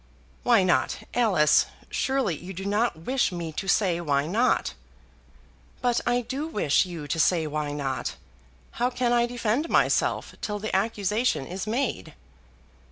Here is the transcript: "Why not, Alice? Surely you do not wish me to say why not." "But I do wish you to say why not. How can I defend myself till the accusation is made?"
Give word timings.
"Why 0.41 0.63
not, 0.63 1.03
Alice? 1.13 1.67
Surely 1.91 2.35
you 2.35 2.53
do 2.55 2.65
not 2.65 2.97
wish 3.01 3.31
me 3.31 3.51
to 3.51 3.67
say 3.67 4.01
why 4.01 4.25
not." 4.25 4.73
"But 5.79 6.01
I 6.07 6.21
do 6.21 6.47
wish 6.47 6.87
you 6.87 7.07
to 7.07 7.19
say 7.19 7.45
why 7.45 7.71
not. 7.71 8.15
How 8.81 8.89
can 8.89 9.13
I 9.13 9.27
defend 9.27 9.69
myself 9.69 10.33
till 10.41 10.57
the 10.57 10.75
accusation 10.75 11.45
is 11.45 11.67
made?" 11.67 12.15